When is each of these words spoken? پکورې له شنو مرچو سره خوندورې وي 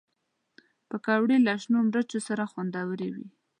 پکورې 0.89 1.37
له 1.45 1.53
شنو 1.61 1.77
مرچو 1.89 2.19
سره 2.27 2.43
خوندورې 2.51 3.07
وي 3.13 3.27